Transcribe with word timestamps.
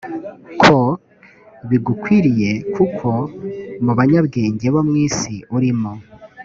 ko 0.61 0.77
bigukwiriye 1.69 2.51
kuko 2.75 3.09
mu 3.83 3.91
banyabwenge 3.99 4.65
bo 4.73 4.81
mu 4.87 4.93
isi 5.05 5.35
urimo 5.57 5.91